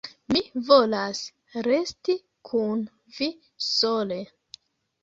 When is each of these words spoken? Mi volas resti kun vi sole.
Mi 0.35 0.39
volas 0.69 1.21
resti 1.67 2.17
kun 2.51 2.83
vi 3.21 3.31
sole. 3.71 4.21